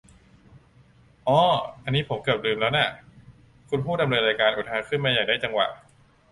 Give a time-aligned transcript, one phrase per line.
[1.27, 1.39] "อ๋อ
[1.83, 2.87] อันนี้ผมเกือบลืมแล้วน่ะ"
[3.69, 5.67] คุณผู้ดำเนินรายการ อุทานขึ้นมาอย่างได้จังหวะ